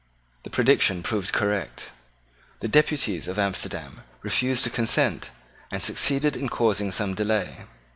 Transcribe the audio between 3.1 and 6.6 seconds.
of Amsterdam refused to consent, and succeeded in